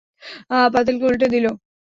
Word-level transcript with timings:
পাতিলকে 0.73 1.05
উল্টে 1.05 1.27
দিল। 1.33 1.45